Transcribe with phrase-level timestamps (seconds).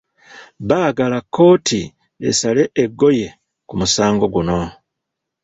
[0.67, 1.81] Baagala kkooti
[2.29, 3.27] esale eggoye
[3.67, 4.59] ku musango guno.